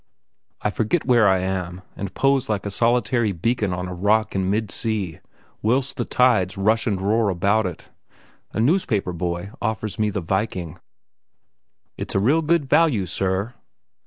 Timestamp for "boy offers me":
9.13-10.09